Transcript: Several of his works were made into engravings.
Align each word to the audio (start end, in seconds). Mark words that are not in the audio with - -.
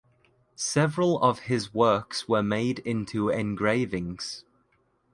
Several 0.55 1.21
of 1.21 1.41
his 1.41 1.75
works 1.75 2.27
were 2.27 2.41
made 2.41 2.79
into 2.79 3.29
engravings. 3.29 4.43